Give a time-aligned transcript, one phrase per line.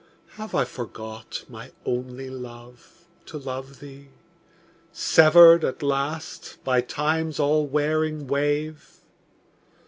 [0.29, 4.07] Have I forgot, my only love, to love thee,
[4.91, 8.95] Severed at last by Time's all wearing wave?